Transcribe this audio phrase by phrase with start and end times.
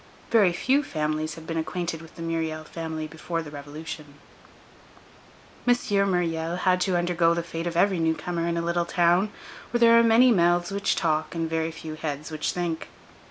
[0.31, 4.15] Very few families had been acquainted with the Myriel family before the Revolution.
[5.67, 5.75] M.
[6.09, 9.31] Myriel had to undergo the fate of every newcomer in a little town,
[9.69, 12.87] where there are many mouths which talk, and very few heads which think.